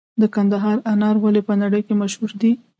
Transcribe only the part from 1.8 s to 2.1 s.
کې